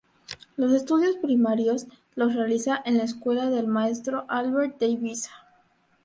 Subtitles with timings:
[0.55, 5.29] Los estudios primarios los realiza en la escuela del maestro Albert de Ibiza.